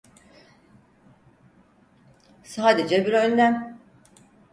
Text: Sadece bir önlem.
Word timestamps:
Sadece 2.43 3.05
bir 3.05 3.13
önlem. 3.13 3.79